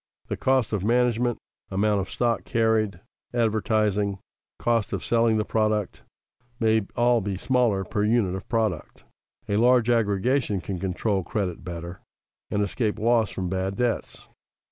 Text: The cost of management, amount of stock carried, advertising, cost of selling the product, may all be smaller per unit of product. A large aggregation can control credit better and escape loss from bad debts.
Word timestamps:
The 0.29 0.35
cost 0.35 0.73
of 0.73 0.83
management, 0.83 1.37
amount 1.69 2.01
of 2.01 2.09
stock 2.09 2.43
carried, 2.43 3.01
advertising, 3.35 4.17
cost 4.57 4.93
of 4.93 5.05
selling 5.05 5.37
the 5.37 5.45
product, 5.45 6.01
may 6.59 6.87
all 6.95 7.21
be 7.21 7.37
smaller 7.37 7.83
per 7.83 8.03
unit 8.03 8.33
of 8.33 8.49
product. 8.49 9.03
A 9.47 9.57
large 9.57 9.91
aggregation 9.91 10.59
can 10.59 10.79
control 10.79 11.21
credit 11.23 11.63
better 11.63 12.01
and 12.49 12.63
escape 12.63 12.97
loss 12.97 13.29
from 13.29 13.47
bad 13.47 13.75
debts. 13.75 14.27